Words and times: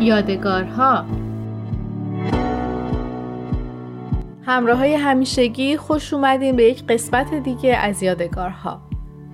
یادگارها. 0.00 1.04
همراه 4.42 4.78
های 4.78 4.94
همیشگی 4.94 5.76
خوش 5.76 6.14
اومدین 6.14 6.56
به 6.56 6.64
یک 6.64 6.86
قسمت 6.86 7.34
دیگه 7.34 7.76
از 7.76 8.02
یادگارها. 8.02 8.80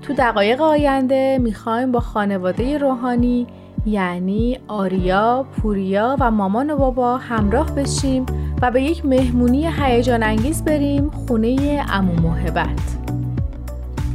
تو 0.03 0.12
دقایق 0.12 0.61
آینده 0.61 1.38
می‌خوایم 1.42 1.92
با 1.92 2.00
خانواده 2.00 2.79
روحانی 2.79 3.46
یعنی 3.87 4.58
آریا، 4.69 5.46
پوریا 5.56 6.17
و 6.21 6.31
مامان 6.31 6.71
و 6.71 6.76
بابا 6.76 7.17
همراه 7.17 7.74
بشیم 7.74 8.26
و 8.62 8.71
به 8.71 8.83
یک 8.83 9.06
مهمونی 9.06 9.69
هیجان 9.78 10.22
انگیز 10.22 10.65
بریم 10.65 11.10
خونه 11.10 11.85
امو 11.92 12.12
محبت. 12.12 13.03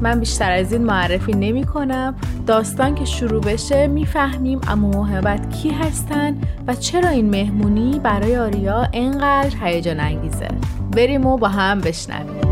من 0.02 0.20
بیشتر 0.20 0.52
از 0.52 0.74
این 0.74 0.84
معرفی 0.84 1.32
نمی 1.32 1.64
کنم. 1.64 2.16
داستان 2.48 2.96
که 2.96 3.06
شروع 3.06 3.42
بشه 3.42 3.88
می‌فهمیم 3.88 4.62
امو 4.68 4.90
محبت 4.90 5.50
کی 5.50 5.70
هستن 5.70 6.38
و 6.68 6.76
چرا 6.76 7.10
این 7.10 7.30
مهمونی 7.30 8.00
برای 8.00 8.38
آریا 8.38 8.88
انقدر 8.94 9.56
هیجان 9.62 10.00
انگیزه. 10.00 10.48
بریم 10.92 11.26
و 11.26 11.38
با 11.38 11.48
هم 11.48 11.82
بشنویم. 11.82 12.50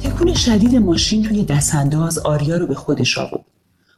تکون 0.00 0.34
شدید 0.34 0.76
ماشین 0.76 1.22
توی 1.22 1.44
دستانداز 1.44 2.18
آریا 2.18 2.56
رو 2.56 2.66
به 2.66 2.74
خودش 2.74 3.18
آورد. 3.18 3.51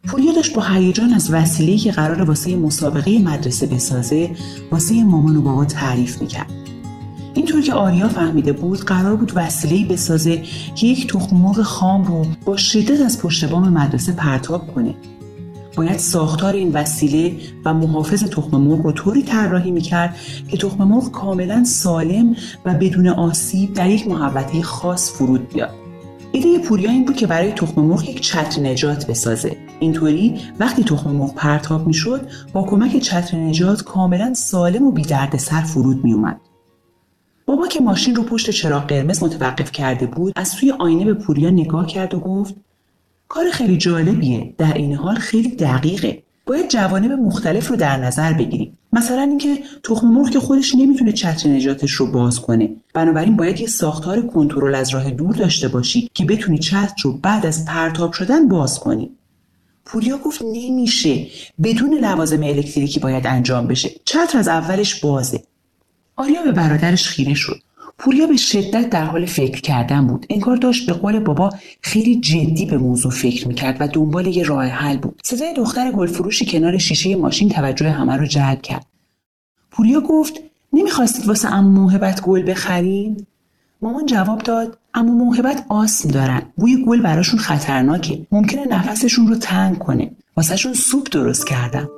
پوریا 0.06 0.32
داشت 0.32 0.54
با 0.54 0.62
هیجان 0.62 1.12
از 1.12 1.30
وسیله‌ای 1.32 1.78
که 1.78 1.92
قرار 1.92 2.22
واسه 2.22 2.56
مسابقه 2.56 3.18
مدرسه 3.18 3.66
بسازه 3.66 4.30
واسه 4.70 5.04
مامان 5.04 5.36
و 5.36 5.42
بابا 5.42 5.64
تعریف 5.64 6.22
می‌کرد. 6.22 6.50
اینطور 7.34 7.62
که 7.62 7.72
آریا 7.72 8.08
فهمیده 8.08 8.52
بود 8.52 8.80
قرار 8.80 9.16
بود 9.16 9.32
وسیله‌ای 9.34 9.84
بسازه 9.84 10.42
که 10.74 10.86
یک 10.86 11.12
تخم 11.12 11.36
مرغ 11.36 11.62
خام 11.62 12.04
رو 12.04 12.26
با 12.44 12.56
شدت 12.56 13.00
از 13.00 13.18
پشت 13.18 13.44
بام 13.44 13.68
مدرسه 13.68 14.12
پرتاب 14.12 14.74
کنه. 14.74 14.94
باید 15.76 15.98
ساختار 15.98 16.54
این 16.54 16.72
وسیله 16.72 17.36
و 17.64 17.74
محافظ 17.74 18.24
تخم 18.24 18.56
مرغ 18.56 18.80
رو 18.80 18.92
طوری 18.92 19.22
طراحی 19.22 19.70
می‌کرد 19.70 20.16
که 20.48 20.56
تخم 20.56 20.84
مرغ 20.84 21.10
کاملا 21.10 21.64
سالم 21.64 22.36
و 22.64 22.74
بدون 22.74 23.08
آسیب 23.08 23.74
در 23.74 23.90
یک 23.90 24.08
محوطه 24.08 24.62
خاص 24.62 25.10
فرود 25.10 25.48
بیاد. 25.48 25.74
ایده 26.32 26.58
پوریا 26.58 26.90
این 26.90 27.04
بود 27.04 27.16
که 27.16 27.26
برای 27.26 27.52
تخم 27.52 27.80
مرغ 27.80 28.08
یک 28.08 28.20
چتر 28.20 28.60
نجات 28.60 29.06
بسازه. 29.06 29.56
اینطوری 29.80 30.40
وقتی 30.60 30.84
تخم 30.84 31.10
مرغ 31.10 31.34
پرتاب 31.34 31.86
می‌شد 31.86 32.28
با 32.52 32.62
کمک 32.62 32.96
چتر 32.96 33.36
نجات 33.36 33.82
کاملا 33.82 34.34
سالم 34.34 34.82
و 34.82 34.92
بی 34.92 35.04
سر 35.38 35.60
فرود 35.60 36.04
میومد 36.04 36.40
بابا 37.46 37.66
که 37.66 37.80
ماشین 37.80 38.14
رو 38.14 38.22
پشت 38.22 38.50
چراغ 38.50 38.86
قرمز 38.86 39.22
متوقف 39.22 39.72
کرده 39.72 40.06
بود 40.06 40.32
از 40.36 40.56
توی 40.56 40.70
آینه 40.70 41.04
به 41.04 41.14
پوریا 41.14 41.50
نگاه 41.50 41.86
کرد 41.86 42.14
و 42.14 42.20
گفت 42.20 42.54
کار 43.28 43.50
خیلی 43.50 43.76
جالبیه 43.76 44.54
در 44.58 44.74
این 44.74 44.94
حال 44.94 45.14
خیلی 45.14 45.48
دقیقه. 45.56 46.22
باید 46.46 46.68
جوانب 46.68 47.12
مختلف 47.12 47.68
رو 47.68 47.76
در 47.76 47.96
نظر 47.96 48.32
بگیریم. 48.32 48.78
مثلا 48.92 49.22
اینکه 49.22 49.58
تخم 49.82 50.06
مرغ 50.06 50.30
که 50.30 50.40
خودش 50.40 50.74
نمی‌تونه 50.74 51.12
چتر 51.12 51.48
نجاتش 51.48 51.92
رو 51.92 52.12
باز 52.12 52.40
کنه. 52.40 52.70
بنابراین 52.94 53.36
باید 53.36 53.60
یه 53.60 53.66
ساختار 53.66 54.26
کنترل 54.26 54.74
از 54.74 54.94
راه 54.94 55.10
دور 55.10 55.34
داشته 55.34 55.68
باشی 55.68 56.10
که 56.14 56.24
بتونی 56.24 56.58
چتر 56.58 56.94
رو 57.02 57.12
بعد 57.12 57.46
از 57.46 57.64
پرتاب 57.64 58.12
شدن 58.12 58.48
باز 58.48 58.80
کنی. 58.80 59.10
پوریا 59.84 60.18
گفت 60.18 60.42
نمیشه. 60.42 61.26
بدون 61.62 61.94
لوازم 61.94 62.42
الکتریکی 62.42 63.00
باید 63.00 63.26
انجام 63.26 63.66
بشه. 63.66 63.90
چتر 64.04 64.38
از 64.38 64.48
اولش 64.48 65.00
بازه. 65.00 65.42
آریا 66.16 66.42
به 66.42 66.52
برادرش 66.52 67.08
خیره 67.08 67.34
شد. 67.34 67.60
پوریا 67.98 68.26
به 68.26 68.36
شدت 68.36 68.90
در 68.90 69.04
حال 69.04 69.26
فکر 69.26 69.60
کردن 69.60 70.06
بود. 70.06 70.26
انگار 70.30 70.56
داشت 70.56 70.86
به 70.86 70.92
قول 70.92 71.18
بابا 71.18 71.50
خیلی 71.80 72.20
جدی 72.20 72.66
به 72.66 72.78
موضوع 72.78 73.12
فکر 73.12 73.48
می‌کرد 73.48 73.76
و 73.80 73.88
دنبال 73.88 74.26
یه 74.26 74.42
راه 74.42 74.64
حل 74.64 74.96
بود. 74.96 75.20
صدای 75.24 75.54
دختر 75.54 75.92
گلفروشی 75.92 76.46
کنار 76.46 76.78
شیشه 76.78 77.16
ماشین 77.16 77.48
توجه 77.48 77.90
همه 77.90 78.16
رو 78.16 78.26
جلب 78.26 78.62
کرد. 78.62 78.86
پوریا 79.70 80.00
گفت 80.00 80.40
نمی‌خواستید 80.72 81.26
واسه 81.26 81.52
امو 81.54 81.70
موهبت 81.70 82.22
گل 82.22 82.42
بخرین؟ 82.50 83.26
مامان 83.84 84.06
جواب 84.06 84.38
داد 84.38 84.76
اما 84.94 85.12
موهبت 85.12 85.64
آسم 85.68 86.08
دارن 86.08 86.42
بوی 86.56 86.84
گل 86.84 87.02
براشون 87.02 87.40
خطرناکه. 87.40 88.26
ممکنه 88.32 88.66
نفسشون 88.66 89.28
رو 89.28 89.34
تنگ 89.34 89.78
کنه. 89.78 90.10
واسهشون 90.36 90.72
سوپ 90.72 91.08
درست 91.12 91.46
کردم 91.46 91.88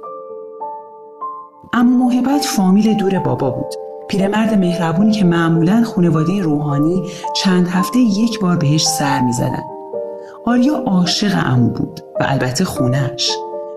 اما 1.73 1.97
موهبت 1.97 2.45
فامیل 2.45 2.95
دور 2.95 3.19
بابا 3.19 3.51
بود. 3.51 3.75
پیرمرد 4.09 4.55
مهربونی 4.55 5.13
که 5.13 5.25
معمولا 5.25 5.85
خانواده 5.85 6.43
روحانی 6.43 7.03
چند 7.37 7.69
هفته 7.69 7.99
یک 7.99 8.41
بار 8.41 8.57
بهش 8.57 8.87
سر 8.87 9.21
می‌زدن. 9.21 9.65
آریا 10.47 10.77
عاشق 10.77 11.43
امو 11.47 11.71
بود 11.71 12.01
و 12.21 12.25
البته 12.29 12.65
خونهش 12.65 13.31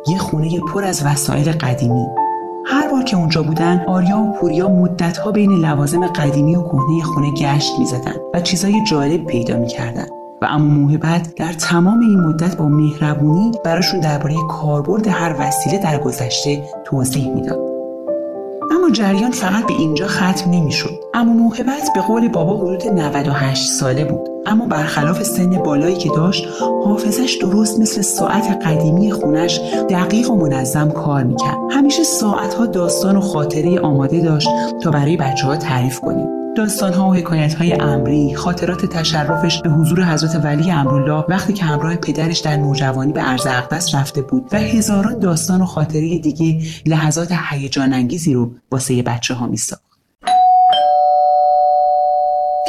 یه 0.08 0.18
خونه 0.18 0.60
پر 0.60 0.84
از 0.84 1.06
وسایل 1.06 1.52
قدیمی. 1.52 2.06
هر 2.72 2.92
بار 2.92 3.04
که 3.04 3.18
اونجا 3.18 3.44
بودن 3.44 3.86
آریا 3.88 4.18
و 4.20 4.34
پوریا 4.34 4.68
مدتها 4.68 5.32
بین 5.32 5.52
لوازم 5.52 6.08
قدیمی 6.08 6.56
و 6.56 6.64
کهنه 6.64 7.04
خونه 7.04 7.32
گشت 7.32 7.72
می‌زدن 7.80 8.16
و 8.34 8.42
چیزای 8.42 8.84
جالب 8.84 9.26
پیدا 9.26 9.58
می‌کردن. 9.58 10.06
و 10.42 10.46
اما 10.50 10.74
موهبت 10.74 11.36
در 11.36 11.54
تمام 11.54 12.00
این 12.00 12.20
مدت 12.20 12.58
با 12.58 12.68
مهربونی 12.68 13.52
براشون 13.66 14.00
درباره 14.00 14.36
کاربرد 14.50 15.08
هر 15.08 15.36
وسیله 15.40 15.84
در 15.84 15.98
گذشته 16.00 16.64
توضیح 16.86 17.34
می‌داد. 17.34 17.69
اما 18.72 18.90
جریان 18.90 19.32
فقط 19.32 19.68
به 19.68 19.74
اینجا 19.74 20.08
ختم 20.08 20.52
نمی‌شد. 20.52 20.90
اما 21.14 21.34
موهبت 21.34 21.90
به 21.96 22.02
قول 22.02 22.28
بابا 22.28 22.58
حدود 22.58 22.88
98 22.88 23.70
ساله 23.72 24.06
بود. 24.06 24.30
اما 24.46 24.66
برخلاف 24.66 25.24
سن 25.24 25.50
بالایی 25.50 25.96
که 25.96 26.10
داشت 26.10 26.48
حافظش 26.86 27.38
درست 27.42 27.80
مثل 27.80 28.02
ساعت 28.02 28.68
قدیمی 28.68 29.12
خونش 29.12 29.60
دقیق 29.90 30.32
و 30.32 30.36
منظم 30.36 30.92
کار 30.92 31.24
می‌کرد. 31.24 31.58
همیشه 31.72 32.04
ساعتها 32.04 32.66
داستان 32.66 33.16
و 33.16 33.22
خاطره 33.22 33.80
آماده 33.80 34.22
داشت 34.22 34.50
تا 34.84 34.92
برای 34.92 35.18
بچه 35.18 35.48
ها 35.48 35.56
تعریف 35.56 36.00
کنیم. 36.00 36.39
ها 36.60 37.10
و 37.10 37.14
حکایت 37.14 37.54
های 37.54 37.74
امری 37.74 38.36
خاطرات 38.36 38.86
تشرفش 38.86 39.62
به 39.62 39.70
حضور 39.70 40.04
حضرت 40.04 40.46
ولی 40.46 40.72
امرالله 40.72 41.26
وقتی 41.30 41.54
که 41.54 41.64
همراه 41.64 41.96
پدرش 41.96 42.40
در 42.40 42.58
نوجوانی 42.58 43.14
به 43.14 43.22
عرض 43.22 43.48
اقدس 43.48 43.96
رفته 43.96 44.22
بود 44.22 44.50
و 44.52 44.58
هزاران 44.58 45.20
داستان 45.20 45.62
و 45.62 45.66
خاطره 45.66 46.20
دیگه 46.20 46.62
لحظات 46.86 47.32
هیجان 47.50 47.94
انگیزی 47.94 48.34
رو 48.34 48.52
واسه 48.72 49.04
بچه 49.04 49.34
ها 49.34 49.48
میساخت. 49.48 49.84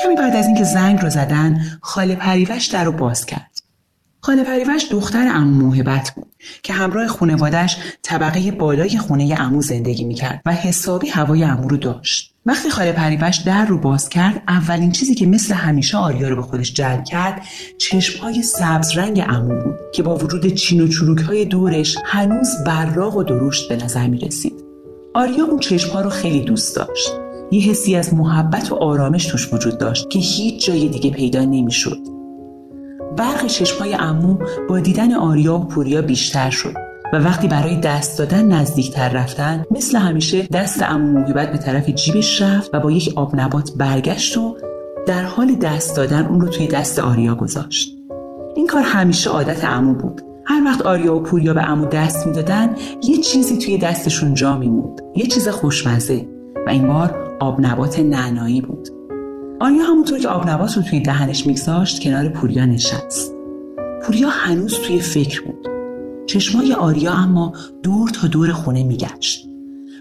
کمی 0.05 0.15
بعد 0.15 0.37
از 0.37 0.47
اینکه 0.47 0.65
زنگ 0.65 1.01
رو 1.03 1.11
زدن 1.11 1.61
خاله 1.81 2.15
پریوش 2.15 2.67
در 2.67 2.85
رو 2.85 2.93
باز 2.93 3.27
کرد. 3.27 3.60
خاله 4.21 4.45
پریوش 4.45 4.85
دختر 4.91 5.29
امو 5.35 5.67
موهبت 5.67 6.13
بود 6.17 6.27
که 6.63 6.73
همراه 6.73 7.07
خانوادش 7.07 7.77
طبقه 8.03 8.51
بالای 8.51 8.99
خونه 8.99 9.37
امو 9.39 9.63
زندگی 9.63 10.05
می‌کرد 10.05 10.43
و 10.47 10.53
حسابی 10.53 11.09
هوای 11.09 11.45
امو 11.45 11.69
رو 11.69 11.77
داشت 11.77 12.35
وقتی 12.47 12.71
خاله 12.71 12.93
پریوش 12.93 13.37
در 13.37 13.67
رو 13.67 13.79
باز 13.79 14.09
کرد 14.09 14.43
اولین 14.49 14.93
چیزی 14.93 15.15
که 15.15 15.27
مثل 15.27 15.55
همیشه 15.55 15.99
آریا 15.99 16.29
رو 16.29 16.37
به 16.37 16.43
خودش 16.43 16.75
جلب 16.75 17.05
کرد 17.05 17.43
چشمهای 17.79 18.43
سبز 18.43 18.99
رنگ 18.99 19.21
عمو 19.21 19.63
بود 19.65 19.77
که 19.95 20.03
با 20.03 20.17
وجود 20.17 20.47
چین 20.47 20.81
و 20.81 20.89
چروک 20.89 21.21
های 21.21 21.45
دورش 21.45 21.97
هنوز 22.05 22.49
براق 22.67 23.17
و 23.17 23.23
درشت 23.23 23.69
به 23.69 23.85
نظر 23.85 24.07
می 24.07 24.19
رسید. 24.19 24.65
آریا 25.15 25.45
اون 25.45 25.59
چشمها 25.59 26.01
رو 26.01 26.11
خیلی 26.11 26.41
دوست 26.41 26.77
داشت. 26.77 27.11
یه 27.51 27.63
حسی 27.63 27.97
از 27.97 28.15
محبت 28.15 28.73
و 28.73 28.75
آرامش 28.75 29.27
توش 29.27 29.53
وجود 29.53 29.79
داشت 29.79 30.11
که 30.11 30.19
هیچ 30.19 30.67
جای 30.67 30.89
دیگه 30.89 31.11
پیدا 31.11 31.45
نمی‌شد. 31.45 32.20
برق 33.17 33.47
چشمهای 33.47 33.95
امو 33.95 34.39
با 34.69 34.81
دیدن 34.81 35.13
آریا 35.15 35.57
و 35.57 35.65
پوریا 35.65 36.03
بیشتر 36.03 36.51
شد 36.51 36.75
و 37.13 37.17
وقتی 37.17 37.49
برای 37.49 37.77
دست 37.77 38.19
دادن 38.19 38.53
نزدیکتر 38.53 39.09
رفتن 39.09 39.65
مثل 39.71 39.99
همیشه 39.99 40.43
دست 40.43 40.83
امو 40.83 41.19
موهبت 41.19 41.53
به 41.53 41.59
طرف 41.59 41.91
جیبش 41.91 42.43
رفت 42.43 42.75
و 42.75 42.81
با 42.81 42.91
یک 42.91 43.13
آب 43.17 43.37
نبات 43.37 43.71
برگشت 43.77 44.39
و 44.39 44.57
در 45.07 45.23
حال 45.23 45.55
دست 45.55 45.97
دادن 45.97 46.27
اون 46.27 46.41
رو 46.41 46.49
توی 46.49 46.67
دست 46.67 46.99
آریا 46.99 47.35
گذاشت. 47.35 47.97
این 48.57 48.67
کار 48.67 48.83
همیشه 48.83 49.31
عادت 49.31 49.65
امو 49.65 49.95
بود. 49.95 50.23
هر 50.47 50.65
وقت 50.65 50.83
آریا 50.83 51.17
و 51.17 51.23
پوریا 51.23 51.55
به 51.55 51.71
امو 51.71 51.87
دست 51.87 52.27
می‌دادن 52.27 52.75
یه 53.03 53.17
چیزی 53.17 53.59
توی 53.59 53.79
دستشون 53.79 54.35
جا 54.35 54.57
میموند. 54.57 55.01
یه 55.17 55.27
چیز 55.27 55.49
خوشمزه 55.49 56.29
و 56.67 56.71
این 56.71 56.87
بار 56.87 57.37
آب 57.41 57.61
نبات 57.61 57.99
نعنایی 57.99 58.61
بود. 58.61 59.00
آریا 59.63 59.85
همونطور 59.85 60.19
که 60.19 60.29
آب 60.29 60.49
نبات 60.49 60.77
رو 60.77 60.83
توی 60.83 61.01
دهنش 61.01 61.47
میگذاشت 61.47 62.03
کنار 62.03 62.29
پوریا 62.29 62.67
نشست؟ 62.67 63.35
پوریا 64.03 64.29
هنوز 64.29 64.75
توی 64.75 65.01
فکر 65.01 65.43
بود. 65.43 65.69
چشمای 66.27 66.73
آریا 66.73 67.13
اما 67.13 67.53
دور 67.83 68.11
تا 68.11 68.27
دور 68.27 68.53
خونه 68.53 68.83
میگشت. 68.83 69.47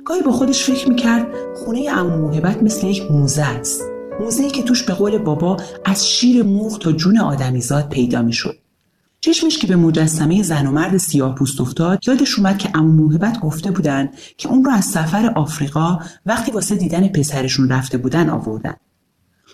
گاهی 0.06 0.22
با 0.22 0.32
خودش 0.32 0.64
فکر 0.64 0.90
می‌کرد 0.90 1.28
خونه 1.56 1.90
امو 1.90 2.18
موهبت 2.18 2.64
مثل 2.64 2.88
یک 2.88 3.12
موزه 3.12 3.42
است. 3.42 3.82
موزه 4.20 4.50
که 4.50 4.64
توش 4.64 4.84
به 4.84 4.94
قول 4.94 5.18
بابا 5.18 5.58
از 5.86 6.10
شیر 6.10 6.44
مرغ 6.44 6.80
تا 6.80 6.92
جون 6.92 7.18
آدمیزاد 7.18 7.90
پیدا 7.90 8.22
می‌شد. 8.22 8.56
چشمش 9.22 9.58
که 9.58 9.68
به 9.68 9.76
مجسمه 9.76 10.44
زن 10.44 10.68
و 10.68 10.72
مرد 10.72 10.98
سیاه 10.98 11.36
پوست 11.36 11.62
افتاد 11.62 12.08
یادش 12.08 12.40
اومد 12.40 12.58
که 12.58 12.70
امو 12.74 12.92
موهبت 12.92 13.40
گفته 13.40 13.72
بودن 13.72 14.10
که 14.38 14.50
اون 14.50 14.64
رو 14.64 14.72
از 14.72 14.86
سفر 14.86 15.34
آفریقا 15.36 16.00
وقتی 16.26 16.52
واسه 16.52 16.76
دیدن 16.76 17.08
پسرشون 17.08 17.70
رفته 17.70 17.98
بودن 17.98 18.30
آوردن. 18.30 18.76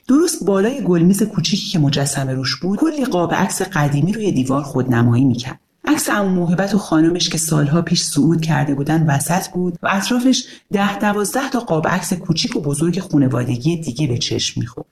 درست 0.08 0.46
بالای 0.46 0.82
گلمیز 0.82 1.24
کوچیکی 1.24 1.70
که 1.70 1.80
مجسمه 1.80 2.34
روش 2.34 2.56
بود 2.56 2.80
کلی 2.80 3.06
قاب 3.06 3.34
عکس 3.34 3.62
قدیمی 3.62 4.14
روی 4.14 4.32
دیوار 4.32 4.64
خودنمایی 4.64 5.26
می‌کرد. 5.26 5.60
عکس 5.86 6.10
امو 6.10 6.30
موهبت 6.30 6.76
و 6.76 6.78
خانمش 6.78 7.30
که 7.30 7.38
سالها 7.38 7.82
پیش 7.82 8.04
صعود 8.04 8.42
کرده 8.42 8.76
بودن 8.76 9.06
وسط 9.06 9.48
بود 9.48 9.80
و 9.84 9.90
اطرافش 9.92 10.44
ده 10.74 11.00
دوازده 11.00 11.50
تا 11.50 11.60
قاب 11.60 11.88
عکس 11.88 12.14
کوچیک 12.14 12.56
و 12.56 12.62
بزرگ 12.62 13.00
خونوادگی 13.00 13.78
دیگه 13.78 14.08
به 14.08 14.18
چشم 14.18 14.60
می‌خورد. 14.60 14.88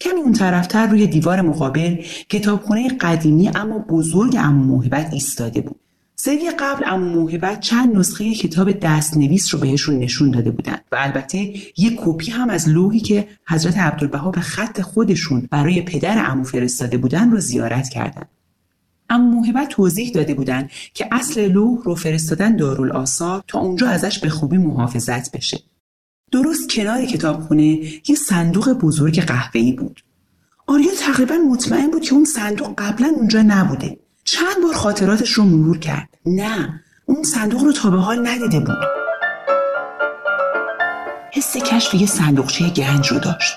کمی 0.00 0.20
اون 0.20 0.32
طرفتر 0.32 0.86
روی 0.86 1.06
دیوار 1.06 1.40
مقابل 1.40 1.96
کتابخونه 2.28 2.88
قدیمی 2.88 3.48
اما 3.48 3.78
بزرگ 3.78 4.36
امو 4.38 4.64
موهبت 4.64 5.12
ایستاده 5.12 5.60
بود. 5.60 5.80
سری 6.20 6.50
قبل 6.50 6.84
امو 6.86 7.08
موهبت 7.08 7.60
چند 7.60 7.96
نسخه 7.96 8.34
کتاب 8.34 8.70
دستنویس 8.70 9.54
رو 9.54 9.60
بهشون 9.60 9.98
نشون 9.98 10.30
داده 10.30 10.50
بودن 10.50 10.78
و 10.92 10.96
البته 10.98 11.38
یک 11.76 12.00
کپی 12.04 12.30
هم 12.30 12.50
از 12.50 12.68
لوحی 12.68 13.00
که 13.00 13.28
حضرت 13.48 13.78
عبدالبها 13.78 14.30
به 14.30 14.40
خط 14.40 14.80
خودشون 14.80 15.48
برای 15.50 15.82
پدر 15.82 16.30
امو 16.30 16.44
فرستاده 16.44 16.98
بودن 16.98 17.30
رو 17.30 17.40
زیارت 17.40 17.88
کردند. 17.88 18.28
اما 19.10 19.30
موهبت 19.30 19.68
توضیح 19.68 20.10
داده 20.10 20.34
بودند 20.34 20.70
که 20.94 21.08
اصل 21.12 21.52
لوح 21.52 21.82
رو 21.84 21.94
فرستادن 21.94 22.56
دارالآثار 22.56 23.44
تا 23.48 23.58
اونجا 23.58 23.88
ازش 23.88 24.18
به 24.18 24.28
خوبی 24.28 24.58
محافظت 24.58 25.36
بشه. 25.36 25.58
درست 26.32 26.70
کنار 26.70 27.04
کتابخونه 27.04 27.64
یه 28.08 28.16
صندوق 28.28 28.72
بزرگ 28.72 29.20
قهوه‌ای 29.20 29.72
بود. 29.72 30.00
آریا 30.66 30.90
تقریبا 31.00 31.34
مطمئن 31.34 31.90
بود 31.90 32.02
که 32.02 32.14
اون 32.14 32.24
صندوق 32.24 32.74
قبلا 32.78 33.12
اونجا 33.16 33.42
نبوده. 33.42 33.98
چند 34.32 34.62
بار 34.62 34.74
خاطراتش 34.74 35.32
رو 35.32 35.44
مرور 35.44 35.78
کرد. 35.78 36.08
نه، 36.26 36.80
اون 37.06 37.22
صندوق 37.22 37.62
رو 37.62 37.72
تا 37.72 37.90
به 37.90 37.96
حال 37.96 38.28
ندیده 38.28 38.60
بود. 38.60 38.76
حس 41.32 41.56
کشف 41.56 41.94
یه 41.94 42.06
صندوقچه 42.06 42.70
گنج 42.70 43.08
رو 43.08 43.18
داشت. 43.18 43.54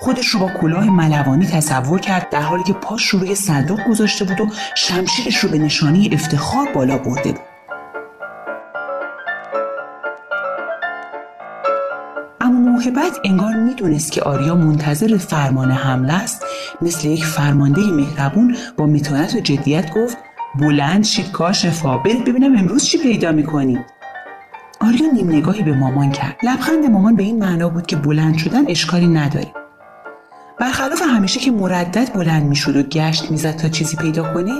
خودش 0.00 0.28
رو 0.28 0.40
با 0.40 0.50
کلاه 0.60 0.90
ملوانی 0.90 1.46
تصور 1.46 2.00
کرد 2.00 2.30
در 2.30 2.42
حالی 2.42 2.62
که 2.62 2.72
پاش 2.72 3.08
رو 3.08 3.18
روی 3.18 3.34
صندوق 3.34 3.80
گذاشته 3.88 4.24
بود 4.24 4.40
و 4.40 4.46
شمشیرش 4.76 5.36
رو 5.36 5.48
به 5.48 5.58
نشانی 5.58 6.10
افتخار 6.12 6.72
بالا 6.72 6.98
برده 6.98 7.32
بود. 7.32 7.55
اما 12.86 12.94
موهبت 12.94 13.18
انگار 13.24 13.54
می‌دونست 13.54 14.12
که 14.12 14.22
آریا 14.22 14.54
منتظر 14.54 15.16
فرمان 15.16 15.70
حمله 15.70 16.12
است. 16.12 16.44
مثل 16.82 17.08
یک 17.08 17.24
فرمانده 17.24 17.80
مهربون 17.80 18.56
با 18.76 18.86
متانت 18.86 19.34
و 19.34 19.40
جدیت 19.40 19.94
گفت 19.94 20.16
بلند 20.54 21.04
شید 21.04 21.32
کاشفا 21.32 21.98
برید 21.98 22.24
ببینم 22.24 22.58
امروز 22.58 22.84
چی 22.84 22.98
پیدا 22.98 23.32
می‌کنید 23.32 23.84
آریا 24.80 25.10
نیم 25.12 25.30
نگاهی 25.30 25.62
به 25.62 25.72
مامان 25.72 26.12
کرد. 26.12 26.36
لبخند 26.42 26.90
مامان 26.90 27.16
به 27.16 27.22
این 27.22 27.38
معنا 27.38 27.68
بود 27.68 27.86
که 27.86 27.96
بلند 27.96 28.38
شدن 28.38 28.64
اشکالی 28.68 29.08
نداره. 29.08 29.52
برخلاف 30.60 31.02
همیشه 31.02 31.40
که 31.40 31.50
مردد 31.50 32.12
بلند 32.14 32.42
می‌شد 32.42 32.76
و 32.76 32.82
گشت 32.82 33.30
می‌زد 33.30 33.56
تا 33.56 33.68
چیزی 33.68 33.96
پیدا 33.96 34.34
کنه 34.34 34.52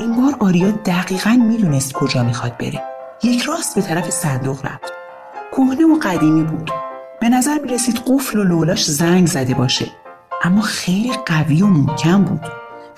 این 0.00 0.16
بار 0.16 0.36
آریا 0.38 0.70
دقیقا 0.70 1.30
می‌دونست 1.30 1.92
کجا 1.92 2.22
می‌خواد 2.22 2.56
بره. 2.56 2.82
یک 3.22 3.42
راست 3.42 3.74
به 3.74 3.82
طرف 3.82 4.10
صندوق 4.10 4.66
رفت. 4.66 4.92
کهنه 5.52 5.84
و 5.84 5.98
قدیمی 6.02 6.42
بود. 6.42 6.70
به 7.28 7.34
نظر 7.34 7.58
می 7.62 7.68
رسید 7.68 8.00
قفل 8.06 8.38
و 8.38 8.44
لولاش 8.44 8.84
زنگ 8.90 9.26
زده 9.26 9.54
باشه. 9.54 9.86
اما 10.44 10.60
خیلی 10.60 11.12
قوی 11.26 11.62
و 11.62 11.66
محکم 11.66 12.24
بود 12.24 12.40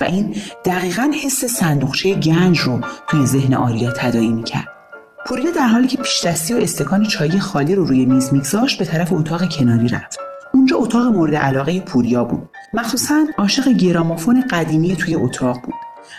و 0.00 0.04
این 0.04 0.36
دقیقا 0.64 1.12
حس 1.24 1.44
صندوقچه 1.44 2.14
گنج 2.14 2.58
رو 2.58 2.80
توی 3.08 3.26
ذهن 3.26 3.54
آریا 3.54 3.92
تدایی 3.92 4.32
می‌کرد 4.32 4.68
پوریا 5.26 5.50
در 5.50 5.66
حالی 5.66 5.86
که 5.86 5.96
پیش 5.96 6.26
دستی 6.26 6.54
و 6.54 6.56
استکان 6.56 7.04
چای 7.04 7.40
خالی 7.40 7.74
رو 7.74 7.84
روی 7.84 8.06
میز 8.06 8.32
میگذاشت 8.32 8.78
به 8.78 8.84
طرف 8.84 9.12
اتاق 9.12 9.48
کناری 9.48 9.88
رفت. 9.88 10.18
اونجا 10.54 10.76
اتاق 10.76 11.06
مورد 11.06 11.34
علاقه 11.34 11.80
پوریا 11.80 12.24
بود. 12.24 12.48
مخصوصا 12.74 13.24
عاشق 13.38 13.68
گرامافون 13.68 14.44
قدیمی 14.50 14.96
توی 14.96 15.14
اتاق 15.14 15.60
بود. 15.62 15.74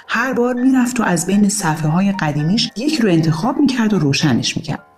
هر 0.08 0.34
بار 0.34 0.54
می‌رفت 0.54 1.00
و 1.00 1.04
از 1.04 1.25
بین 1.25 1.50
صفحه 1.50 1.90
های 1.90 2.12
قدیمیش 2.12 2.72
یک 2.78 3.02
رو 3.02 3.10
انتخاب 3.10 3.58
می‌کرد 3.60 3.94
و 3.94 4.00
روشنش 4.00 4.58
می‌کرد. 4.58 4.91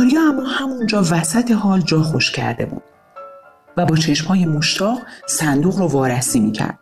آریا 0.00 0.20
اما 0.28 0.44
همونجا 0.44 1.02
وسط 1.10 1.50
حال 1.50 1.80
جا 1.80 2.02
خوش 2.02 2.30
کرده 2.30 2.66
بود 2.66 2.82
و 3.76 3.86
با 3.86 3.96
چشمهای 3.96 4.46
مشتاق 4.46 4.98
صندوق 5.26 5.78
رو 5.78 5.86
وارسی 5.86 6.40
می‌کرد. 6.40 6.78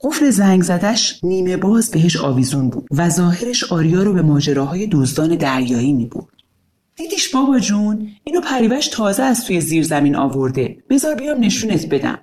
قفل 0.00 0.30
زنگ 0.30 0.62
زدش 0.62 1.20
نیمه 1.22 1.56
باز 1.56 1.90
بهش 1.90 2.16
آویزون 2.16 2.70
بود 2.70 2.88
و 2.90 3.08
ظاهرش 3.08 3.72
آریا 3.72 4.02
رو 4.02 4.12
به 4.12 4.22
ماجراهای 4.22 4.86
دزدان 4.86 5.36
دریایی 5.36 5.92
می 5.92 6.06
بود. 6.06 6.42
دیدیش 6.96 7.34
بابا 7.34 7.58
جون 7.58 8.08
اینو 8.24 8.40
پریوش 8.40 8.88
تازه 8.88 9.22
از 9.22 9.44
توی 9.44 9.60
زیر 9.60 9.84
زمین 9.84 10.16
آورده 10.16 10.76
بذار 10.90 11.14
بیام 11.14 11.40
نشونت 11.40 11.86
بدم 11.86 12.18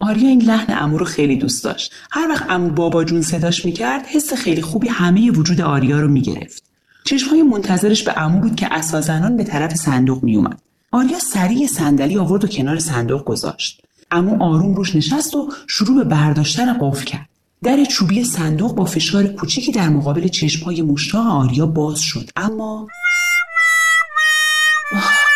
آریا 0.00 0.28
این 0.28 0.42
لحن 0.42 0.78
امو 0.78 0.98
رو 0.98 1.04
خیلی 1.04 1.36
دوست 1.36 1.64
داشت 1.64 1.92
هر 2.10 2.28
وقت 2.28 2.50
امو 2.50 2.70
بابا 2.70 3.04
جون 3.04 3.22
صداش 3.22 3.64
می‌کرد 3.64 4.06
حس 4.06 4.32
خیلی 4.32 4.62
خوبی 4.62 4.88
همه 4.88 5.30
وجود 5.30 5.60
آریا 5.60 6.00
رو 6.00 6.08
می‌گرفت 6.08 6.71
چشمهای 7.04 7.42
منتظرش 7.42 8.02
به 8.02 8.20
امو 8.20 8.40
بود 8.40 8.56
که 8.56 8.74
اسازنان 8.74 9.36
به 9.36 9.44
طرف 9.44 9.74
صندوق 9.74 10.22
میومد 10.22 10.60
آریا 10.92 11.18
سریع 11.18 11.66
صندلی 11.66 12.18
آورد 12.18 12.44
و 12.44 12.48
کنار 12.48 12.78
صندوق 12.78 13.24
گذاشت. 13.24 13.82
امو 14.10 14.42
آروم 14.42 14.74
روش 14.74 14.96
نشست 14.96 15.34
و 15.34 15.52
شروع 15.66 15.96
به 15.96 16.04
برداشتن 16.04 16.78
قفل 16.80 17.04
کرد. 17.04 17.28
در 17.62 17.84
چوبی 17.84 18.24
صندوق 18.24 18.74
با 18.74 18.84
فشار 18.84 19.26
کوچیکی 19.26 19.72
در 19.72 19.88
مقابل 19.88 20.28
چشمهای 20.28 20.82
مشتاق 20.82 21.26
آریا 21.26 21.66
باز 21.66 22.00
شد. 22.00 22.30
اما 22.36 22.88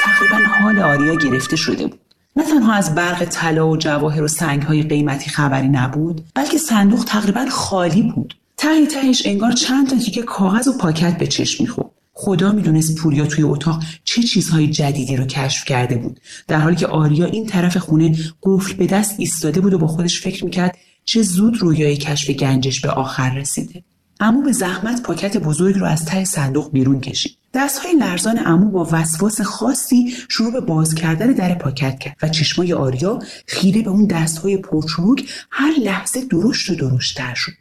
تقریبا 0.05 0.37
حال 0.63 0.79
آریا 0.79 1.15
گرفته 1.15 1.57
شده 1.57 1.87
بود. 1.87 2.01
نه 2.37 2.45
تنها 2.45 2.73
از 2.73 2.95
برق 2.95 3.25
طلا 3.25 3.69
و 3.69 3.77
جواهر 3.77 4.23
و 4.23 4.29
سنگهای 4.29 4.83
قیمتی 4.83 5.31
خبری 5.31 5.69
نبود 5.69 6.25
بلکه 6.35 6.59
صندوق 6.59 7.05
تقریبا 7.05 7.47
خالی 7.51 8.03
بود. 8.03 8.35
ته 8.56 8.87
تهش 8.87 9.23
انگار 9.25 9.53
چند 9.53 9.91
تا 9.91 9.99
تیکه 9.99 10.23
کاغذ 10.23 10.69
و 10.69 10.73
پاکت 10.79 11.19
به 11.19 11.26
چشم 11.26 11.64
می‌خورد. 11.64 11.91
خدا 12.12 12.53
می‌دونست 12.53 12.94
پوریا 12.94 13.26
توی 13.26 13.44
اتاق 13.44 13.82
چه 14.05 14.23
چیزهای 14.23 14.69
جدیدی 14.69 15.17
رو 15.17 15.25
کشف 15.25 15.64
کرده 15.64 15.97
بود. 15.97 16.20
در 16.49 16.58
حالی 16.58 16.76
که 16.76 16.87
آریا 16.87 17.26
این 17.26 17.47
طرف 17.47 17.76
خونه 17.76 18.17
قفل 18.43 18.75
به 18.75 18.87
دست 18.87 19.14
ایستاده 19.19 19.61
بود 19.61 19.75
و 19.75 19.79
با 19.79 19.87
خودش 19.87 20.20
فکر 20.20 20.44
می‌کرد 20.44 20.79
چه 21.05 21.23
زود 21.23 21.62
رویای 21.62 21.97
کشف 21.97 22.31
گنجش 22.31 22.81
به 22.81 22.91
آخر 22.91 23.35
رسیده. 23.35 23.82
امو 24.20 24.43
به 24.43 24.53
زحمت 24.53 25.03
پاکت 25.03 25.37
بزرگ 25.37 25.79
رو 25.79 25.87
از 25.87 26.05
ته 26.05 26.25
صندوق 26.25 26.73
بیرون 26.73 27.00
کشید. 27.00 27.37
دستهای 27.55 27.93
لرزان 27.97 28.38
امو 28.47 28.70
با 28.70 28.88
وسواس 28.93 29.41
خاصی 29.41 30.14
شروع 30.29 30.53
به 30.53 30.61
باز 30.61 30.94
کردن 30.94 31.32
در 31.32 31.55
پاکت 31.55 31.99
کرد 31.99 32.17
و 32.23 32.29
چشمای 32.29 32.73
آریا 32.73 33.19
خیره 33.47 33.82
به 33.82 33.91
اون 33.91 34.06
دستهای 34.06 34.56
پرچروک 34.56 35.25
هر 35.51 35.72
لحظه 35.84 36.25
درشت 36.25 36.70
و 36.70 36.75
درشتتر 36.75 37.34
شد. 37.34 37.53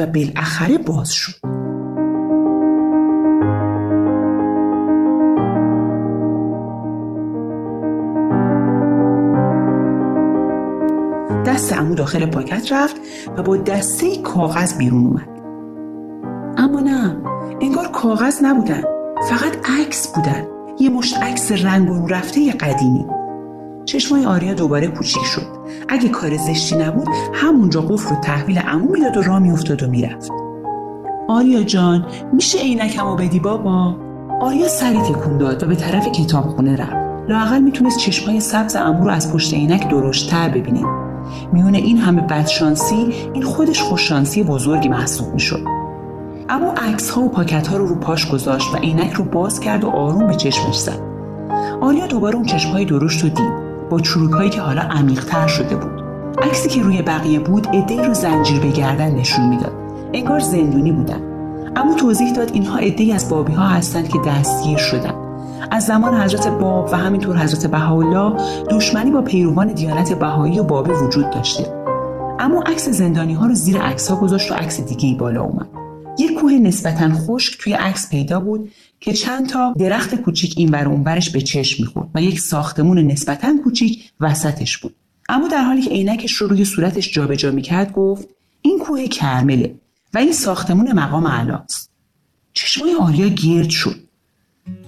و 0.00 0.06
بالاخره 0.06 0.78
باز 0.78 1.12
شد. 1.12 1.32
دست 11.46 11.72
امو 11.72 11.94
داخل 11.94 12.26
پاکت 12.26 12.72
رفت 12.72 12.96
و 13.36 13.42
با 13.42 13.56
دسته 13.56 14.22
کاغذ 14.22 14.78
بیرون 14.78 15.06
اومد. 15.06 15.28
اما 16.56 16.80
نه 16.80 17.16
انگار 17.60 17.88
کاغذ 17.88 18.44
نبودن 18.44 18.82
فقط 19.28 19.70
عکس 19.80 20.08
بودن. 20.14 20.46
یه 20.80 20.90
مشت 20.90 21.22
عکس 21.22 21.52
رنگ 21.52 21.90
و 21.90 22.06
رفته 22.06 22.52
قدیمی. 22.52 23.19
چشمای 23.90 24.24
آریا 24.24 24.54
دوباره 24.54 24.88
کوچیک 24.88 25.22
شد. 25.24 25.46
اگه 25.88 26.08
کار 26.08 26.36
زشتی 26.36 26.76
نبود 26.76 27.08
همونجا 27.34 27.80
قفل 27.80 28.14
رو 28.14 28.20
تحویل 28.20 28.58
عمو 28.58 28.92
می‌داد 28.92 29.16
و 29.16 29.22
راه 29.22 29.38
میافتاد 29.38 29.82
و 29.82 29.86
می‌رفت. 29.86 30.30
آریا 31.28 31.62
جان 31.62 32.06
میشه 32.32 32.58
عینکمو 32.58 33.16
بدی 33.16 33.40
بابا؟ 33.40 33.96
آریا 34.40 34.68
سری 34.68 34.98
تکون 34.98 35.38
داد 35.38 35.62
و 35.62 35.66
به 35.66 35.76
طرف 35.76 36.08
کتابخونه 36.08 36.76
رفت. 36.76 37.28
لاقل 37.28 37.58
می‌تونست 37.58 37.98
چشمای 37.98 38.40
سبز 38.40 38.76
امو 38.76 39.04
رو 39.04 39.10
از 39.10 39.32
پشت 39.32 39.54
عینک 39.54 39.88
درشتتر 39.88 40.48
ببینه. 40.48 40.84
میونه 41.52 41.78
این 41.78 41.98
همه 41.98 42.20
بدشانسی 42.20 43.14
این 43.32 43.42
خودش 43.42 43.82
خوششانسی 43.82 44.42
بزرگی 44.42 44.88
محسوب 44.88 45.32
می‌شد. 45.32 45.64
اما 46.48 46.72
عکس 46.72 47.10
ها 47.10 47.22
و 47.22 47.28
پاکت 47.28 47.66
ها 47.66 47.76
رو 47.76 47.86
رو 47.86 47.94
پاش 47.94 48.30
گذاشت 48.30 48.74
و 48.74 48.76
عینک 48.76 49.12
رو 49.12 49.24
باز 49.24 49.60
کرد 49.60 49.84
و 49.84 49.88
آروم 49.88 50.26
به 50.26 50.34
چشمش 50.34 50.78
زد. 50.78 51.00
آریا 51.80 52.06
دوباره 52.06 52.36
اون 52.36 52.44
چشم 52.44 52.70
های 52.70 52.84
درشت 52.84 53.22
رو 53.22 53.28
دید. 53.28 53.69
با 53.90 54.00
چروک 54.00 54.32
هایی 54.32 54.50
که 54.50 54.60
حالا 54.60 54.82
عمیقتر 54.82 55.46
شده 55.46 55.76
بود. 55.76 56.02
عکسی 56.42 56.68
که 56.68 56.82
روی 56.82 57.02
بقیه 57.02 57.40
بود 57.40 57.66
عدهای 57.66 58.06
رو 58.06 58.14
زنجیر 58.14 58.60
به 58.60 58.70
گردن 58.70 59.10
نشون 59.10 59.48
می‌داد. 59.48 59.72
انگار 60.12 60.40
زندونی 60.40 60.92
بودن. 60.92 61.20
اما 61.76 61.94
توضیح 61.94 62.32
داد 62.32 62.50
اینها 62.52 62.78
عدهای 62.78 63.12
از 63.12 63.28
بابی 63.28 63.52
ها 63.52 63.66
هستند 63.66 64.08
که 64.08 64.18
دستگیر 64.26 64.78
شدن. 64.78 65.14
از 65.70 65.86
زمان 65.86 66.20
حضرت 66.20 66.48
باب 66.48 66.88
و 66.92 66.96
همینطور 66.96 67.36
حضرت 67.38 67.70
بهاءالله 67.70 68.36
دشمنی 68.70 69.10
با 69.10 69.22
پیروان 69.22 69.72
دیانت 69.72 70.12
بهایی 70.12 70.58
و 70.58 70.62
بابی 70.62 70.90
وجود 70.90 71.30
داشته. 71.30 71.66
اما 72.38 72.62
عکس 72.62 72.88
زندانی 72.88 73.34
ها 73.34 73.46
رو 73.46 73.54
زیر 73.54 73.78
عکس 73.78 74.10
ها 74.10 74.16
گذاشت 74.16 74.52
و 74.52 74.54
عکس 74.54 74.80
دیگه 74.80 75.18
بالا 75.18 75.42
اومد. 75.42 75.68
یک 76.18 76.40
کوه 76.40 76.52
نسبتا 76.52 77.14
خشک 77.14 77.58
توی 77.62 77.72
عکس 77.72 78.10
پیدا 78.10 78.40
بود 78.40 78.70
که 79.00 79.12
چند 79.12 79.48
تا 79.48 79.74
درخت 79.78 80.14
کوچیک 80.14 80.54
این 80.56 80.68
ور 80.68 80.88
اونورش 80.88 81.30
به 81.30 81.40
چشم 81.40 81.82
می‌خورد 81.82 82.08
و 82.14 82.22
یک 82.22 82.40
ساختمون 82.40 82.98
نسبتا 82.98 83.56
کوچیک 83.64 84.10
وسطش 84.20 84.78
بود. 84.78 84.94
اما 85.28 85.48
در 85.48 85.62
حالی 85.62 85.82
که 85.82 85.90
عینکش 85.90 86.32
رو 86.32 86.46
روی 86.46 86.64
صورتش 86.64 87.12
جابجا 87.12 87.50
می‌کرد 87.50 87.92
گفت 87.92 88.28
این 88.62 88.78
کوه 88.78 89.06
کرمله 89.06 89.74
و 90.14 90.18
این 90.18 90.32
ساختمون 90.32 90.92
مقام 90.92 91.26
علاست 91.26 91.90
چشمای 92.52 92.94
آریا 92.94 93.28
گرد 93.28 93.68
شد. 93.68 93.96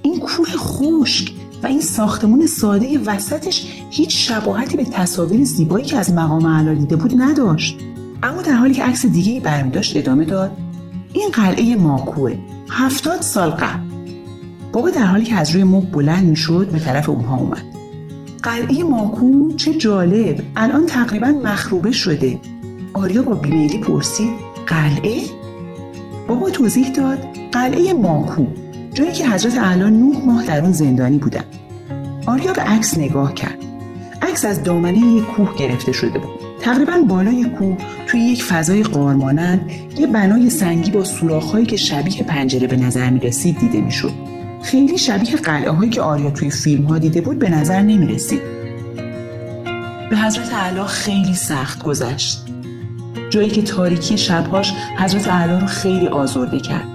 این 0.02 0.20
کوه 0.20 0.48
خشک 0.56 1.32
و 1.62 1.66
این 1.66 1.80
ساختمون 1.80 2.46
ساده 2.46 2.98
وسطش 2.98 3.66
هیچ 3.90 4.28
شباهتی 4.28 4.76
به 4.76 4.84
تصاویر 4.84 5.44
زیبایی 5.44 5.84
که 5.84 5.96
از 5.96 6.12
مقام 6.12 6.46
علا 6.46 6.74
دیده 6.74 6.96
بود 6.96 7.12
نداشت. 7.16 7.76
اما 8.22 8.42
در 8.42 8.52
حالی 8.52 8.74
که 8.74 8.82
عکس 8.82 9.06
دیگه 9.06 9.40
برمی 9.40 9.70
داشت 9.70 9.96
ادامه 9.96 10.24
داد 10.24 10.50
این 11.12 11.30
قلعه 11.30 11.76
ماکوه 11.76 12.38
هفتاد 12.70 13.20
سال 13.20 13.50
قبل. 13.50 13.91
بابا 14.72 14.90
در 14.90 15.04
حالی 15.04 15.24
که 15.24 15.34
از 15.34 15.50
روی 15.50 15.64
مب 15.64 15.90
بلند 15.90 16.24
می‌شد 16.24 16.68
به 16.72 16.78
طرف 16.78 17.08
اونها 17.08 17.36
اومد. 17.36 17.62
قلعه 18.42 18.84
ماکو 18.84 19.52
چه 19.56 19.74
جالب. 19.74 20.42
الان 20.56 20.86
تقریبا 20.86 21.26
مخروبه 21.44 21.92
شده. 21.92 22.38
آریا 22.94 23.22
با 23.22 23.34
بیمیلی 23.34 23.78
پرسید 23.78 24.30
قلعه؟ 24.66 25.20
بابا 26.28 26.50
توضیح 26.50 26.92
داد 26.92 27.18
قلعه 27.52 27.92
ماکو 27.92 28.46
جایی 28.94 29.12
که 29.12 29.28
حضرت 29.28 29.58
اعلی 29.58 29.90
نه 29.90 30.26
ماه 30.26 30.46
در 30.46 30.60
اون 30.60 30.72
زندانی 30.72 31.18
بودن. 31.18 31.44
آریا 32.26 32.52
به 32.52 32.62
عکس 32.62 32.98
نگاه 32.98 33.34
کرد. 33.34 33.58
عکس 34.22 34.44
از 34.44 34.62
دامنه 34.62 34.98
یک 34.98 35.24
کوه 35.24 35.56
گرفته 35.56 35.92
شده 35.92 36.18
بود. 36.18 36.30
تقریبا 36.60 37.04
بالای 37.08 37.44
کوه 37.44 37.76
توی 38.06 38.20
یک 38.20 38.44
فضای 38.44 38.82
قارمانند 38.82 39.70
یه 39.98 40.06
بنای 40.06 40.50
سنگی 40.50 40.90
با 40.90 41.04
سوراخ‌هایی 41.04 41.66
که 41.66 41.76
شبیه 41.76 42.22
پنجره 42.22 42.66
به 42.66 42.76
نظر 42.76 43.10
می 43.10 43.20
رسید 43.20 43.58
دیده 43.58 43.80
می‌شد. 43.80 44.12
خیلی 44.62 44.98
شبیه 44.98 45.36
قلعه 45.36 45.70
هایی 45.70 45.90
که 45.90 46.02
آریا 46.02 46.30
توی 46.30 46.50
فیلم 46.50 46.84
ها 46.84 46.98
دیده 46.98 47.20
بود 47.20 47.38
به 47.38 47.50
نظر 47.50 47.82
نمی 47.82 48.06
رسید. 48.06 48.42
به 50.10 50.16
حضرت 50.16 50.54
اعلی 50.54 50.84
خیلی 50.84 51.34
سخت 51.34 51.82
گذشت. 51.82 52.44
جایی 53.30 53.50
که 53.50 53.62
تاریکی 53.62 54.18
شبهاش 54.18 54.72
حضرت 54.98 55.28
اعلی 55.28 55.60
رو 55.60 55.66
خیلی 55.66 56.06
آزرده 56.06 56.60
کرد. 56.60 56.86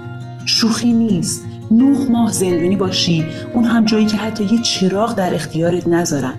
شوخی 0.44 0.92
نیست. 0.92 1.44
نه 1.70 2.10
ماه 2.10 2.32
زندونی 2.32 2.76
باشی 2.76 3.24
اون 3.54 3.64
هم 3.64 3.84
جایی 3.84 4.06
که 4.06 4.16
حتی 4.16 4.44
یه 4.44 4.62
چراغ 4.62 5.14
در 5.14 5.34
اختیارت 5.34 5.88
نذارن 5.88 6.34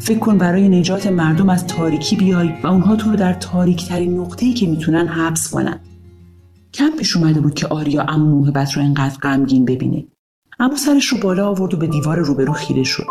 فکر 0.00 0.18
کن 0.18 0.38
برای 0.38 0.68
نجات 0.68 1.06
مردم 1.06 1.48
از 1.48 1.66
تاریکی 1.66 2.16
بیای 2.16 2.52
و 2.62 2.66
اونها 2.66 2.96
تو 2.96 3.10
رو 3.10 3.16
در 3.16 3.32
تاریک 3.32 3.88
ترین 3.88 4.18
نقطه‌ای 4.18 4.52
که 4.52 4.66
می‌تونن 4.66 5.08
حبس 5.08 5.50
کنن 5.50 5.80
کم 6.74 6.90
پیش 6.98 7.16
اومده 7.16 7.40
بود 7.40 7.54
که 7.54 7.66
آریا 7.66 8.02
امو 8.02 8.38
موهبت 8.38 8.72
رو 8.72 8.82
انقدر 8.82 9.16
غمگین 9.22 9.64
ببینه 9.64 10.04
اما 10.60 10.76
سرش 10.76 11.06
رو 11.06 11.18
بالا 11.22 11.48
آورد 11.48 11.74
و 11.74 11.76
به 11.76 11.86
دیوار 11.86 12.18
روبرو 12.18 12.52
خیره 12.52 12.82
شد. 12.82 13.06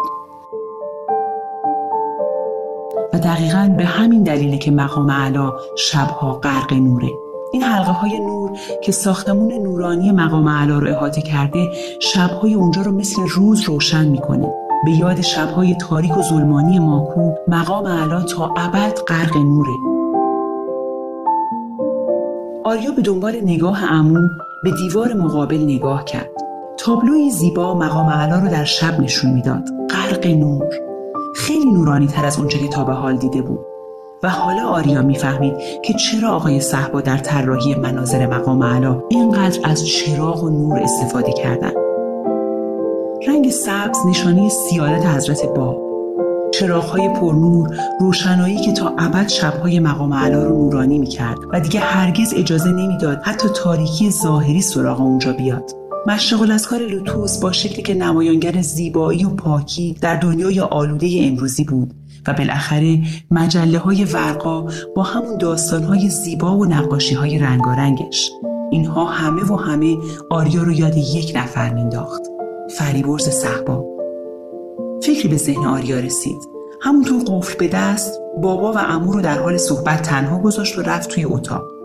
و 3.13 3.19
دقیقا 3.19 3.73
به 3.77 3.85
همین 3.85 4.23
دلیله 4.23 4.57
که 4.57 4.71
مقام 4.71 5.11
علا 5.11 5.53
شبها 5.77 6.33
غرق 6.33 6.73
نوره. 6.73 7.09
این 7.53 7.63
حلقه 7.63 7.91
های 7.91 8.19
نور 8.19 8.51
که 8.83 8.91
ساختمون 8.91 9.53
نورانی 9.53 10.11
مقام 10.11 10.49
علا 10.49 10.79
رو 10.79 10.87
احاطه 10.87 11.21
کرده 11.21 11.71
شبهای 11.99 12.53
اونجا 12.53 12.81
رو 12.81 12.91
مثل 12.91 13.21
روز 13.35 13.61
روشن 13.61 14.07
می‌کنه. 14.07 14.53
به 14.85 14.91
یاد 14.91 15.21
شبهای 15.21 15.75
تاریک 15.75 16.17
و 16.17 16.21
ظلمانی 16.21 16.79
ماکو 16.79 17.33
مقام 17.47 17.87
علا 17.87 18.21
تا 18.21 18.53
ابد 18.57 18.99
غرق 19.07 19.37
نوره. 19.37 19.73
آریا 22.63 22.91
به 22.91 23.01
دنبال 23.01 23.35
نگاه 23.43 23.93
امو 23.93 24.19
به 24.63 24.71
دیوار 24.71 25.13
مقابل 25.13 25.57
نگاه 25.57 26.05
کرد. 26.05 26.48
تابلوی 26.85 27.29
زیبا 27.29 27.73
مقام 27.73 28.09
علا 28.09 28.39
رو 28.39 28.47
در 28.47 28.63
شب 28.63 28.99
نشون 28.99 29.31
می‌داد. 29.31 29.63
غرق 29.89 30.27
نور. 30.27 30.65
خیلی 31.35 31.71
نورانی 31.71 32.07
تر 32.07 32.25
از 32.25 32.39
اونچه 32.39 32.59
که 32.59 32.67
تا 32.67 32.83
به 32.83 32.93
حال 32.93 33.17
دیده 33.17 33.41
بود. 33.41 33.59
و 34.23 34.29
حالا 34.29 34.67
آریا 34.67 35.01
می‌فهمید 35.01 35.53
که 35.85 35.93
چرا 35.93 36.29
آقای 36.29 36.61
صحبا 36.61 37.01
در 37.01 37.17
طراحی 37.17 37.75
مناظر 37.75 38.27
مقام 38.27 38.63
علا 38.63 39.03
اینقدر 39.09 39.59
از 39.63 39.87
چراغ 39.87 40.43
و 40.43 40.49
نور 40.49 40.79
استفاده 40.79 41.31
کردند 41.31 41.73
رنگ 43.27 43.49
سبز 43.49 43.97
نشانی 44.09 44.49
سیادت 44.49 45.05
حضرت 45.05 45.45
با. 45.45 45.77
چراغهای 46.53 47.09
پرنور 47.09 47.69
روشنایی 47.99 48.57
که 48.57 48.71
تا 48.71 48.93
ابد 48.97 49.27
شبهای 49.27 49.79
مقام 49.79 50.13
علا 50.13 50.43
رو 50.43 50.57
نورانی 50.57 50.99
می‌کرد. 50.99 51.37
و 51.53 51.59
دیگه 51.59 51.79
هرگز 51.79 52.33
اجازه 52.37 52.71
نمی‌داد 52.71 53.21
حتی 53.23 53.49
تاریکی 53.63 54.11
ظاهری 54.11 54.61
سراغ 54.61 55.01
اونجا 55.01 55.33
بیاد. 55.33 55.78
مشرق 56.07 56.41
الاسکار 56.41 56.79
لوتوس 56.79 57.39
با 57.39 57.51
شکلی 57.51 57.81
که 57.81 57.93
نمایانگر 57.93 58.61
زیبایی 58.61 59.25
و 59.25 59.29
پاکی 59.29 59.97
در 60.01 60.15
دنیای 60.15 60.59
آلوده 60.59 61.19
امروزی 61.21 61.63
بود 61.63 61.93
و 62.27 62.33
بالاخره 62.33 62.99
مجله 63.31 63.77
های 63.77 64.05
ورقا 64.05 64.65
با 64.95 65.03
همون 65.03 65.37
داستان 65.37 65.83
های 65.83 66.09
زیبا 66.09 66.57
و 66.57 66.65
نقاشی 66.65 67.15
های 67.15 67.39
رنگارنگش. 67.39 68.31
اینها 68.71 69.05
همه 69.05 69.51
و 69.51 69.55
همه 69.55 69.97
آریا 70.29 70.63
رو 70.63 70.71
یاد 70.71 70.97
یک 70.97 71.33
نفر 71.35 71.73
مینداخت 71.73 72.21
فریبرز 72.77 73.29
صحبا 73.29 73.85
فکری 75.03 75.29
به 75.29 75.37
ذهن 75.37 75.65
آریا 75.65 75.99
رسید. 75.99 76.39
همونطور 76.81 77.23
قفل 77.27 77.57
به 77.57 77.67
دست 77.67 78.19
بابا 78.41 78.73
و 78.73 78.77
امو 78.77 79.11
رو 79.11 79.21
در 79.21 79.39
حال 79.39 79.57
صحبت 79.57 80.01
تنها 80.01 80.39
گذاشت 80.39 80.77
و 80.77 80.81
رفت 80.81 81.09
توی 81.09 81.25
اتاق. 81.25 81.78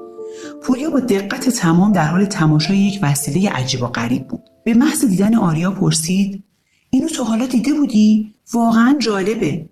پوریا 0.65 0.91
با 0.91 1.01
دقت 1.01 1.49
تمام 1.49 1.93
در 1.93 2.07
حال 2.07 2.25
تماشای 2.25 2.79
یک 2.79 2.99
وسیله 3.03 3.51
عجیب 3.51 3.83
و 3.83 3.87
غریب 3.87 4.29
بود. 4.29 4.43
به 4.65 4.75
محض 4.75 5.05
دیدن 5.05 5.35
آریا 5.35 5.71
پرسید 5.71 6.45
اینو 6.91 7.09
تو 7.09 7.25
حالا 7.25 7.47
دیده 7.47 7.73
بودی؟ 7.73 8.35
واقعا 8.53 8.97
جالبه. 8.99 9.69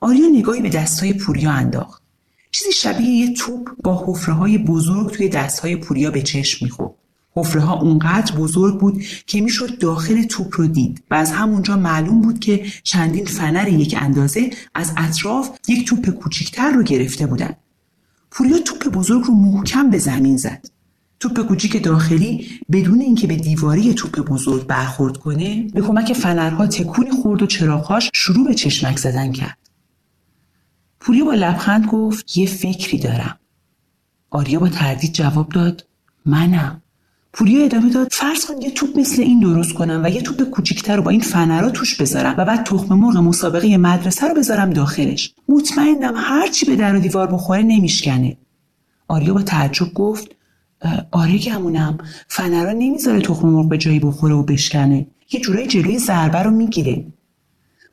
آریا 0.00 0.28
نگاهی 0.28 0.62
به 0.62 0.68
دستهای 0.68 1.12
پوریا 1.12 1.50
انداخت. 1.50 2.02
چیزی 2.50 2.72
شبیه 2.72 3.08
یه 3.08 3.34
توپ 3.34 3.68
با 3.84 4.04
حفره 4.06 4.34
های 4.34 4.58
بزرگ 4.58 5.10
توی 5.10 5.28
دستهای 5.28 5.76
پوریا 5.76 6.10
به 6.10 6.22
چشم 6.22 6.64
می‌خورد. 6.64 6.94
حفره 7.34 7.60
ها 7.60 7.80
اونقدر 7.80 8.36
بزرگ 8.36 8.80
بود 8.80 9.02
که 9.26 9.40
می‌شد 9.40 9.78
داخل 9.78 10.22
توپ 10.22 10.60
رو 10.60 10.66
دید 10.66 11.02
و 11.10 11.14
از 11.14 11.32
همونجا 11.32 11.76
معلوم 11.76 12.20
بود 12.20 12.38
که 12.38 12.66
چندین 12.82 13.24
فنر 13.24 13.68
یک 13.68 13.96
اندازه 14.00 14.50
از 14.74 14.92
اطراف 14.96 15.58
یک 15.68 15.88
توپ 15.88 16.10
کوچیکتر 16.10 16.70
رو 16.70 16.82
گرفته 16.82 17.26
بودن. 17.26 17.54
پوریا 18.36 18.58
توپ 18.58 18.88
بزرگ 18.88 19.24
رو 19.24 19.34
محکم 19.34 19.90
به 19.90 19.98
زمین 19.98 20.36
زد. 20.36 20.66
توپ 21.20 21.40
کوچیک 21.40 21.84
داخلی 21.84 22.48
بدون 22.72 23.00
اینکه 23.00 23.26
به 23.26 23.36
دیواری 23.36 23.94
توپ 23.94 24.20
بزرگ 24.20 24.66
برخورد 24.66 25.16
کنه 25.16 25.62
به 25.62 25.80
کمک 25.80 26.12
فنرها 26.12 26.66
تکونی 26.66 27.10
خورد 27.10 27.42
و 27.42 27.46
چراغهاش 27.46 28.10
شروع 28.14 28.46
به 28.46 28.54
چشمک 28.54 28.98
زدن 28.98 29.32
کرد. 29.32 29.58
پوریا 31.00 31.24
با 31.24 31.34
لبخند 31.34 31.86
گفت 31.86 32.36
یه 32.36 32.46
فکری 32.46 32.98
دارم. 32.98 33.38
آریا 34.30 34.60
با 34.60 34.68
تردید 34.68 35.12
جواب 35.12 35.48
داد 35.48 35.86
منم. 36.26 36.82
پوریا 37.36 37.64
ادامه 37.64 37.90
داد. 37.90 38.08
فرض 38.10 38.44
کن 38.44 38.62
یه 38.62 38.70
توپ 38.70 38.98
مثل 38.98 39.22
این 39.22 39.40
درست 39.40 39.72
کنم 39.72 40.00
و 40.04 40.10
یه 40.10 40.22
توپ 40.22 40.42
کوچیکتر 40.42 40.96
رو 40.96 41.02
با 41.02 41.10
این 41.10 41.20
فنرا 41.20 41.70
توش 41.70 42.00
بذارم 42.00 42.34
و 42.38 42.44
بعد 42.44 42.64
تخم 42.64 42.94
مرغ 42.94 43.16
مسابقه 43.16 43.76
مدرسه 43.76 44.28
رو 44.28 44.34
بذارم 44.34 44.70
داخلش. 44.70 45.34
مطمئنم 45.48 46.14
هرچی 46.16 46.66
به 46.66 46.76
در 46.76 46.96
و 46.96 46.98
دیوار 46.98 47.26
بخوره 47.26 47.62
نمیشکنه. 47.62 48.36
آریا 49.08 49.34
با 49.34 49.42
تعجب 49.42 49.94
گفت 49.94 50.30
آره 51.10 51.38
گمونم. 51.38 51.98
فنرا 52.28 52.72
نمی‌ذاره 52.72 53.20
تخم 53.20 53.48
مرغ 53.48 53.68
به 53.68 53.78
جایی 53.78 53.98
بخوره 53.98 54.34
و 54.34 54.42
بشکنه. 54.42 55.06
یه 55.32 55.40
جورایی 55.40 55.66
جلوی 55.66 55.98
ضربه 55.98 56.38
رو 56.38 56.50
می‌گیره. 56.50 57.04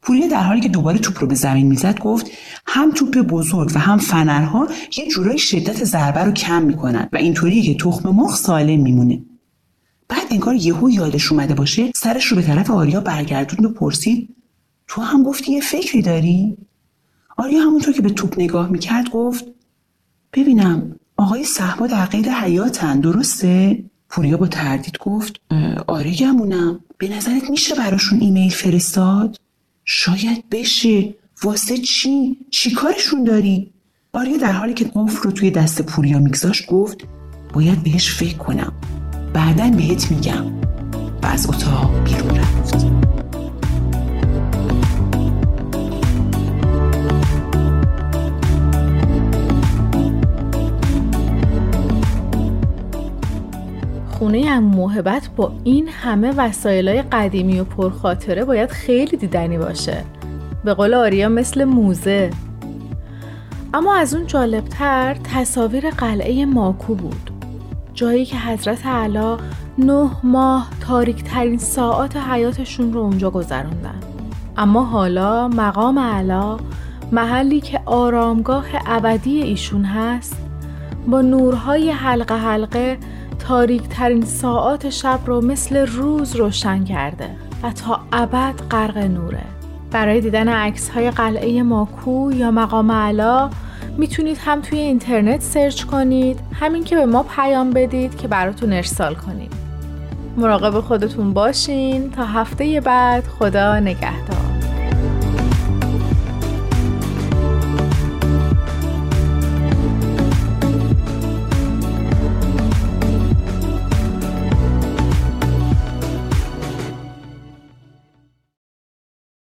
پوریا 0.01 0.27
در 0.27 0.43
حالی 0.43 0.61
که 0.61 0.69
دوباره 0.69 0.97
توپ 0.97 1.19
رو 1.19 1.27
به 1.27 1.35
زمین 1.35 1.67
می‌زد 1.67 1.99
گفت 1.99 2.31
هم 2.67 2.91
توپ 2.91 3.17
بزرگ 3.17 3.71
و 3.75 3.79
هم 3.79 3.97
فنرها 3.97 4.67
یه 4.97 5.07
جورایی 5.07 5.39
شدت 5.39 5.83
ضربه 5.83 6.19
رو 6.19 6.31
کم 6.31 6.61
می‌کنن 6.61 7.09
و 7.13 7.17
اینطوریه 7.17 7.63
که 7.63 7.75
تخم 7.75 8.09
مرغ 8.09 8.35
سالم 8.35 8.81
میمونه. 8.81 9.21
بعد 10.07 10.27
انگار 10.31 10.55
یهو 10.55 10.89
یادش 10.89 11.31
اومده 11.31 11.53
باشه 11.53 11.91
سرش 11.95 12.25
رو 12.25 12.35
به 12.35 12.43
طرف 12.43 12.71
آریا 12.71 13.01
برگردوند 13.01 13.65
و 13.65 13.69
پرسید 13.69 14.35
تو 14.87 15.01
هم 15.01 15.23
گفتی 15.23 15.51
یه 15.51 15.61
فکری 15.61 16.01
داری؟ 16.01 16.57
آریا 17.37 17.61
همونطور 17.61 17.93
که 17.93 18.01
به 18.01 18.09
توپ 18.09 18.39
نگاه 18.39 18.69
می‌کرد 18.69 19.09
گفت 19.09 19.45
ببینم 20.33 20.95
آقای 21.17 21.43
صحبا 21.43 21.87
در 21.87 22.05
قید 22.05 22.27
حیاتن 22.27 22.99
درسته؟ 22.99 23.83
پوریا 24.09 24.37
با 24.37 24.47
تردید 24.47 24.97
گفت 24.97 25.41
آره 25.87 26.15
گمونم. 26.15 26.79
به 26.97 27.07
نظرت 27.07 27.49
میشه 27.49 27.75
براشون 27.75 28.19
ایمیل 28.19 28.49
فرستاد؟ 28.49 29.37
شاید 29.85 30.49
بشه. 30.51 31.15
واسه 31.43 31.77
چی؟ 31.77 32.37
چی 32.51 32.71
کارشون 32.71 33.23
داری؟ 33.23 33.71
آریا 34.13 34.37
در 34.37 34.51
حالی 34.51 34.73
که 34.73 34.91
قفل 34.95 35.23
رو 35.23 35.31
توی 35.31 35.51
دست 35.51 35.81
پوریا 35.81 36.19
میگذاشت 36.19 36.67
گفت 36.67 36.97
باید 37.53 37.83
بهش 37.83 38.15
فکر 38.15 38.37
کنم. 38.37 38.73
بعدا 39.33 39.71
بهت 39.77 40.11
میگم. 40.11 40.45
و 41.23 41.25
از 41.25 41.49
اتاق 41.49 42.03
بیرون 42.03 42.39
رفت. 42.39 42.75
خونه 54.11 54.45
ام 54.49 54.63
محبت 54.63 55.29
با 55.35 55.51
این 55.63 55.87
همه 55.87 56.33
وسایل 56.37 57.01
قدیمی 57.01 57.59
و 57.59 57.63
پرخاطره 57.63 58.45
باید 58.45 58.69
خیلی 58.69 59.17
دیدنی 59.17 59.57
باشه. 59.57 60.03
به 60.63 60.73
قول 60.73 60.93
آریا 60.93 61.29
مثل 61.29 61.63
موزه. 61.63 62.29
اما 63.73 63.95
از 63.95 64.13
اون 64.13 64.27
جالبتر 64.27 65.17
تصاویر 65.33 65.89
قلعه 65.89 66.45
ماکو 66.45 66.95
بود. 66.95 67.32
جایی 67.93 68.25
که 68.25 68.37
حضرت 68.37 68.85
علا 68.85 69.37
نه 69.77 70.09
ماه 70.23 70.69
تاریک 70.81 71.23
ترین 71.23 71.57
ساعات 71.57 72.17
حیاتشون 72.17 72.93
رو 72.93 72.99
اونجا 72.99 73.29
گذروندن. 73.29 73.99
اما 74.57 74.83
حالا 74.83 75.47
مقام 75.47 75.99
علا 75.99 76.57
محلی 77.11 77.61
که 77.61 77.79
آرامگاه 77.85 78.65
ابدی 78.85 79.41
ایشون 79.41 79.85
هست 79.85 80.37
با 81.07 81.21
نورهای 81.21 81.91
حلقه 81.91 82.35
حلقه 82.35 82.97
تاریک 83.39 83.81
ترین 83.87 84.25
ساعات 84.25 84.89
شب 84.89 85.19
رو 85.25 85.41
مثل 85.41 85.77
روز 85.77 86.35
روشن 86.35 86.83
کرده 86.83 87.29
و 87.63 87.71
تا 87.71 87.99
ابد 88.11 88.53
غرق 88.71 88.97
نوره. 88.97 89.43
برای 89.91 90.21
دیدن 90.21 90.49
عکس 90.49 90.89
های 90.89 91.11
قلعه 91.11 91.63
ماکو 91.63 92.31
یا 92.31 92.51
مقام 92.51 92.91
علا 92.91 93.49
می‌تونید 93.97 94.37
هم 94.45 94.61
توی 94.61 94.79
اینترنت 94.79 95.41
سرچ 95.41 95.83
کنید 95.83 96.39
همین 96.59 96.83
که 96.83 96.95
به 96.95 97.05
ما 97.05 97.23
پیام 97.23 97.69
بدید 97.69 98.17
که 98.17 98.27
براتون 98.27 98.73
ارسال 98.73 99.15
کنیم. 99.15 99.49
مراقب 100.37 100.79
خودتون 100.79 101.33
باشین 101.33 102.11
تا 102.11 102.25
هفته 102.25 102.81
بعد 102.81 103.23
خدا 103.27 103.79
نگهدار. 103.79 104.42